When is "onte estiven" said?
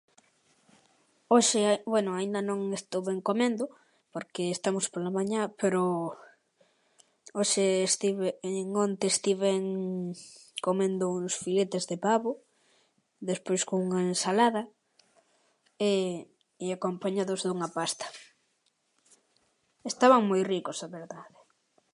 8.85-9.63